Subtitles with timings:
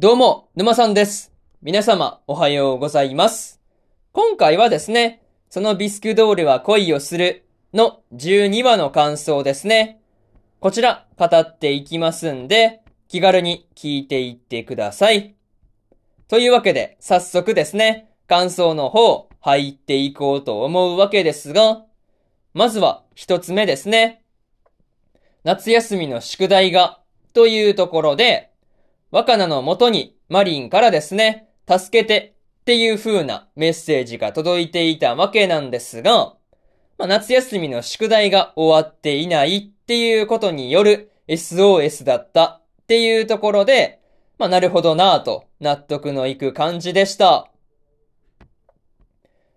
[0.00, 1.32] どうも、沼さんです。
[1.60, 3.60] 皆様、おはようございます。
[4.12, 10.00] 今回はですね、そのビスクドールは恋をするの12話の感想ですね。
[10.60, 15.34] こちら、語っていきますんで、気軽に聞いていってください。
[16.28, 21.82] というわけで、早速ですね、感想の方、入っていこうと思うわけですが、
[22.54, 24.22] まずは一つ目ですね。
[25.42, 27.00] 夏休みの宿題が、
[27.34, 28.47] というところで、
[29.10, 36.34] 若菜の元にマリンからですね、助けてっていう風なメッセージが届いていたわけなんですが、
[36.98, 44.00] まあ、夏休みの宿題が終わっていないっていうことによる SOS だったっていうところで、
[44.38, 47.50] まあ、なるほどなぁと納得のいく感じでした。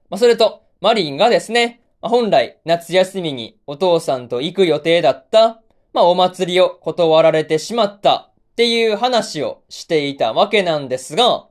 [0.09, 5.61] まあ、それと、マリンがですね、ま本来夏休みにお父さんと行く予定だった、
[5.93, 8.30] まあ、お祭りを断られてしまった
[8.61, 11.47] っていう話をしていたわけなんですが、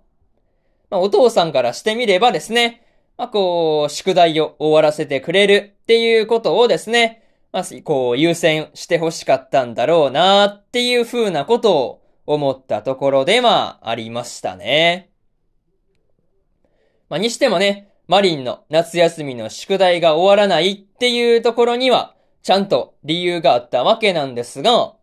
[0.90, 2.86] まあ、お父さんからしてみればですね、
[3.18, 15.10] まあ、こう、宿題を終わらせてくれるっていうことをですね、まあ、こう、優先して欲しかったんだろうなっていう風なことを思ったところではありましたね。
[17.08, 24.94] まあ、にしてもね、マリンの夏休みの宿題が終わらないっていうところには、ちゃんと理由があったわけなんですが、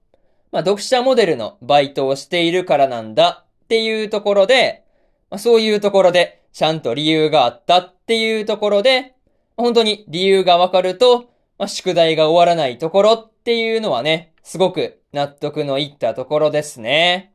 [0.52, 4.84] まあ、読者モデルのバイトをしているからなんだっていうところで、
[5.30, 9.16] まあ、そういうところでちゃんと理由があったっていうところで、
[9.58, 17.34] 本当に理由がわかると、まあ、宿題が終わらないところっていうのはね、すごく納得のいったところですね。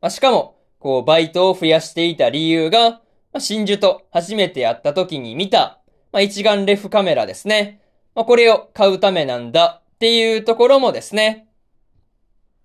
[0.00, 3.00] まあ、しかも、こう、バイトを増やしていた理由が、ま
[3.34, 5.80] あ、真珠と初めて会った時に見た、
[6.12, 7.80] まあ、一眼レフカメラですね。
[8.14, 11.47] まあ、これを買うためなんだっていうところもですね、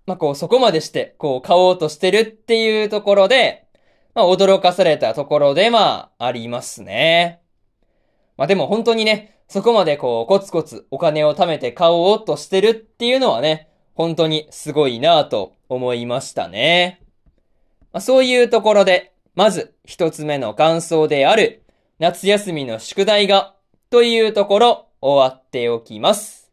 [0.06, 3.66] まあ、こう、そこまでして、こう、買おうとしてるっていうところで、
[4.14, 7.40] まあ、驚かされたところで、まあ、ありますね。
[8.36, 17.00] まあ、でも本当にね、そこまでこう、コツコツお金を貯めて買おうとしてるっていうのはね、本当にすごいなぁと思いましたね。
[17.92, 21.62] まあ、そういうところで、まず一つ目の感想である、
[21.98, 23.54] 夏休みの宿題が、
[23.90, 26.50] というところ、終わっておきます。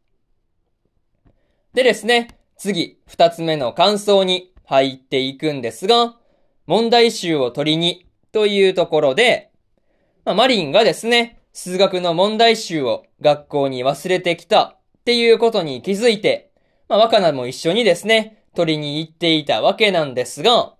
[1.73, 2.27] でですね、
[2.61, 6.15] 次、二つ目の感想に入っていくんですが、
[6.67, 9.49] 問題集を取りに、というところで、
[10.25, 16.51] まあ、マリンがですね、数学の問題集を学校に忘れてきたっていうことに気づいて、
[16.87, 20.75] まあ、若菜も一緒にですね、取りに行っていたわけなんですが、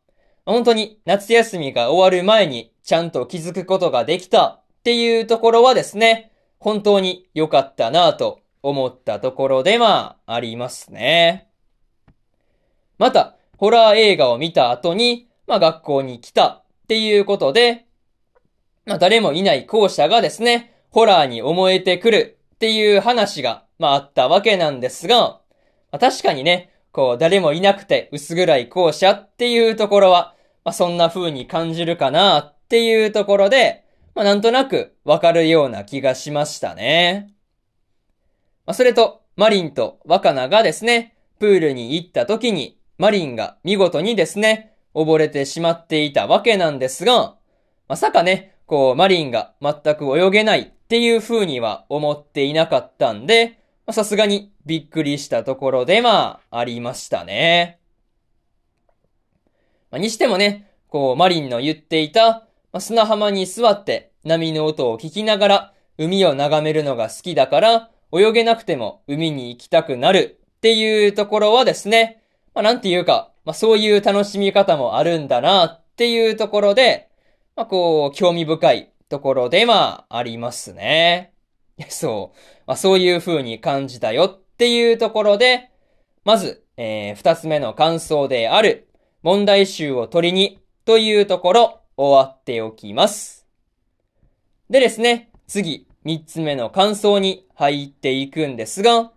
[0.45, 11.50] 本当に夏休みが終わる前にちゃんと気づくことができたっていうところはですね、本当に良かったなぁと思ったところではありますね。
[13.01, 17.87] また、ホラー映画を見た後に、まあ学校に来たっていうことで、
[18.85, 25.41] まあ誰もいない校舎がですね、ホラーに思えてくるっていう話が、まああったわけなんですが、ま
[25.93, 37.33] あ、確かにね、こう誰もいなくて薄暗い校舎っていうところは、まあそんな風に感じるかなっていうところで、まあなんとなくわかるような気がしましたね。
[38.67, 47.33] まあそれと、マリンと若菜がですね、プールに行った時に、マリンが見事にですね、溺れてしまっていたわけなんですが、
[47.87, 53.57] まさかね、こう、マリンが全く泳げないっていう風には思っていなかったんで、
[53.89, 57.79] さすがにびっくりしたところでまあ、りましたね。
[59.89, 72.20] ま、にしてもね、こう、マリンの言っていた、ま、砂浜に座って波の音を聞きながら海を眺めるのが好きだから、泳げなくても海に行きたくなるっていうところはですね、
[72.53, 77.09] まあ、なんていうか、まあ、そういう楽しみ方もあるんだなっていうところで、
[77.55, 81.33] まあ、こう、興味深いところではありますね。
[81.89, 82.37] そう。
[82.67, 85.69] まあ、そういう風に感じたよっていうところで、
[86.23, 88.87] まず、えー、二つ目の感想である、
[89.23, 93.45] 問題集を取りに、というところ、終わっておきます。
[94.69, 99.11] でですね、次、三つ目の感想に入っていくんですが、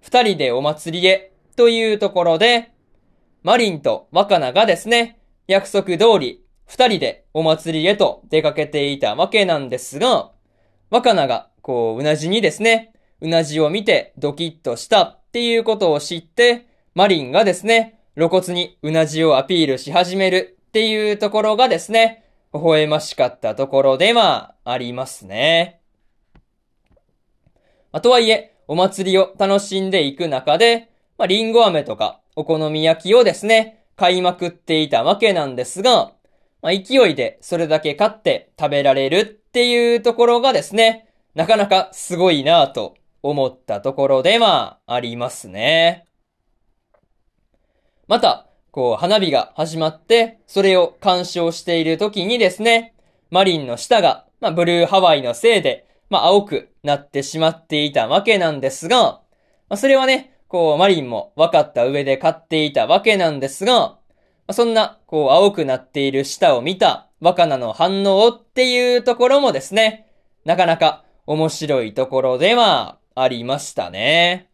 [0.00, 2.72] 二人でお祭りへ、というところで、
[3.44, 10.30] マリンと若菜がですね、約束通り、二人でお祭りへと出かけていたわけなんですが、
[10.88, 22.24] 若菜が、こう、うなじにですね、うなじを見てドキッとしたっていうことを知って、マリンがですね、露骨にうなじをアピールし始めるっていうところがですね、
[22.54, 25.82] 微笑ましかったところではありますね。
[27.92, 30.88] まあ、とはいえ、お祭りを楽しんでいく中で、
[31.18, 36.12] まあ、リンゴ飴とかお好み焼きをですね、買いまくっていたわけなんですが、
[36.62, 46.06] まあ、勢いでそれだけ買って食べられるっていうところがですね、なかなかすごいなぁと思ったところではありますね。
[48.06, 52.94] また、こう、花火が始まって、それを鑑賞している時にですね、
[53.30, 59.22] マリンの下が、まあ、ブルーハワイのせいで、まあ、青くなってしまっていたわけなんですが、ま
[59.70, 63.98] あ、それはね、こう、マリンも分かった上で買っていたわけなんですが、
[64.52, 70.06] そんな、こう、青くなっている舌を見た若菜の反応っていうところもですね、
[70.44, 74.48] なかなか面白いところではありましたね。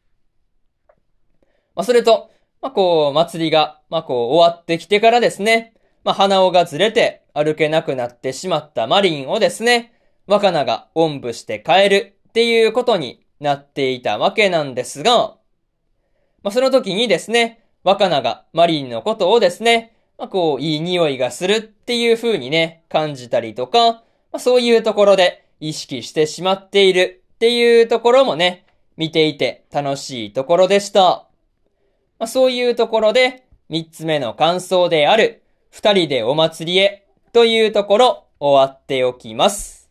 [1.75, 2.31] まあ、それと、
[2.63, 9.93] まあ、こう、祭りが、まあ、こう、終わってきてからですね、まあ、鼻緒がずれて歩けなくなってしまったマリンをですね、
[10.27, 15.37] 若菜がおんぶして帰るっていうことになっていたわけなんですが、
[16.43, 24.03] まあ、その時にですね、若菜がマリンのことをですね、まあ、こう、いい匂いがするっていう風にね、感じたりとか、ま
[24.33, 28.67] あ、そういうところで意識してしまっているっていうところもね、
[28.97, 31.27] 見ていて楽しいところでした。
[32.19, 39.91] まあ、そういうところで、三つ目の感想である、二人でお祭りへというところ、終わっておきます。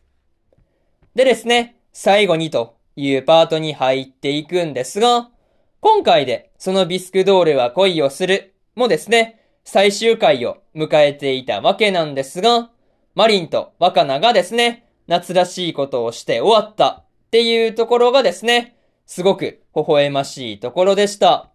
[1.14, 5.30] でですね、最後にというパートに入っていくんですが、
[5.80, 12.70] 今回でそのビスクドールは恋をするもですね、最終回を迎えていたわけなんですが、
[13.14, 21.50] マリンと若菜がですね、夏らしいことをして終わったっていうところがですね、すごく微笑ましいところでした。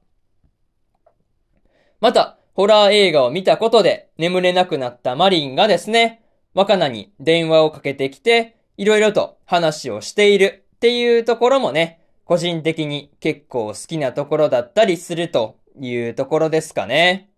[2.01, 6.23] また、ホラー映画を見たことで眠れなくなったマリンがですね、
[6.53, 17.29] 若菜に電話をかけてきて、いろいろと話をしているっていうところもね、個人的に結構好きなところだったりするというところですかね。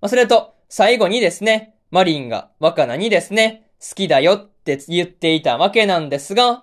[0.00, 6.62] まあ、それと、最後にですね、マリンが若菜にですね、好きだよって言っていたわけなんですが、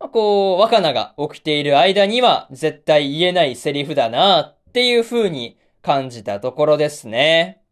[0.00, 7.62] まあ、こう、若菜が起きている間には絶対言えないセリフだなっていう風に感じたところですね。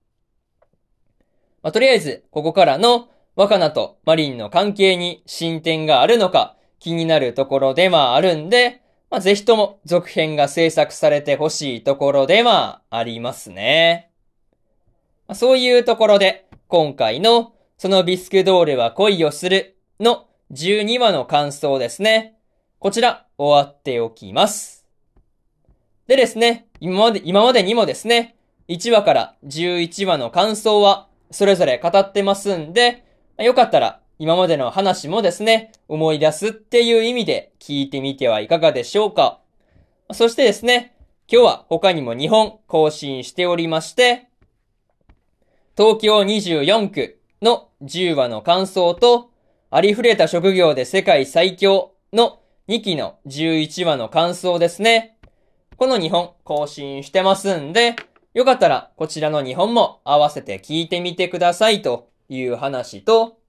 [1.63, 8.82] まあ、とりあえず、ここからの若菜とマリンの関係に進展があるのか気になるところではあるんで、
[9.13, 14.11] まあ、ぜひとも続編が制作されてほしいところではありますね。
[15.29, 22.39] まあ、そういうところで、今回のそのビスクドールは恋をするの12話の感想ですね。
[22.79, 24.87] こちら終わっておきます。
[26.07, 28.35] でですね、今まで、今までにもですね、
[28.69, 33.05] 1話から11話の感想は、それぞれ語ってますんで、
[33.37, 39.41] よかったら、今までの話もですね、思い出すっていう意味で聞いてみてはいかがでしょうか。
[40.13, 40.95] そしてですね、
[41.27, 44.29] 今日は他にも2本更新しておりまして、
[45.77, 49.33] 東京24区の10話の感想と、
[49.73, 52.39] ありふれた職業で世界最強の
[52.69, 55.17] 2期の11話の感想ですね。
[55.77, 57.97] この2本更新してますんで、
[58.35, 63.42] よかったらこちらの2本も合わせて聞いてみてくださいという話と、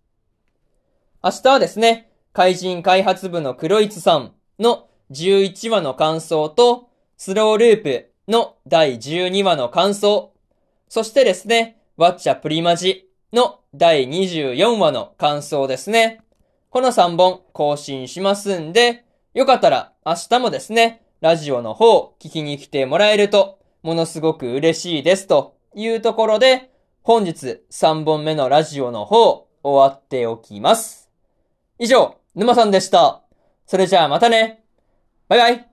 [1.25, 10.33] 明日はですね、怪人開発部の黒市さんの11話の感想と、スローループの第12話の感想、
[10.89, 16.19] そしてですね、ワッチャプリマジの第24話の感想ですね。
[16.69, 26.69] この3本更新しますんで、よかったら明日もですね、ラジオの方聞きに来てもらえると、ものすごく嬉しいですというところで、
[27.01, 31.02] 本日3本目のラジオの方終わっておきます。
[31.79, 33.23] 以上、沼さんでした。
[33.65, 34.63] それじゃあまたね。
[35.27, 35.72] バイバイ。